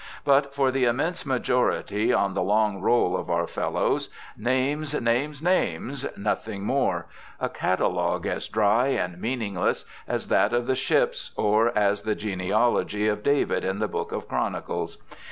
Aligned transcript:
But 0.25 0.55
for 0.55 0.71
the 0.71 0.85
immense 0.85 1.27
majority 1.27 2.11
on 2.11 2.33
the 2.33 2.41
long 2.41 2.81
roll 2.81 3.15
of 3.15 3.29
our 3.29 3.45
Fellows— 3.45 4.09
names! 4.35 4.99
names! 4.99 5.43
names!— 5.43 6.07
nothing 6.17 6.63
more; 6.63 7.05
a 7.39 7.47
catalogue 7.49 8.25
as 8.25 8.47
dr}' 8.47 8.97
and 8.97 9.21
meaningless 9.21 9.85
as 10.07 10.29
that 10.29 10.53
of 10.53 10.65
the 10.65 10.75
ships, 10.75 11.33
or 11.37 11.67
as 11.77 12.01
the 12.01 12.15
genealogy 12.15 13.07
of 13.07 13.21
David 13.21 13.63
in 13.63 13.77
the 13.77 13.87
Book 13.87 14.11
of 14.11 14.27
Chronicles. 14.27 14.97